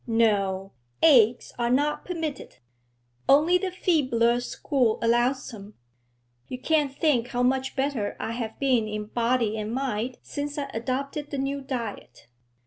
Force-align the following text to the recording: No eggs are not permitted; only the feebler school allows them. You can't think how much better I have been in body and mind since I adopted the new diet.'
No 0.07 0.71
eggs 1.03 1.53
are 1.59 1.69
not 1.69 2.05
permitted; 2.05 2.57
only 3.29 3.59
the 3.59 3.69
feebler 3.69 4.39
school 4.39 4.97
allows 4.99 5.49
them. 5.51 5.75
You 6.47 6.57
can't 6.59 6.91
think 6.91 7.27
how 7.27 7.43
much 7.43 7.75
better 7.75 8.17
I 8.19 8.31
have 8.31 8.57
been 8.57 8.87
in 8.87 9.05
body 9.05 9.59
and 9.59 9.71
mind 9.71 10.17
since 10.23 10.57
I 10.57 10.71
adopted 10.73 11.29
the 11.29 11.37
new 11.37 11.61
diet.' 11.61 12.25